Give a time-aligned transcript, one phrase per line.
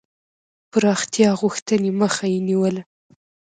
[0.71, 2.81] پراختیا غوښتني مخه یې نیوله.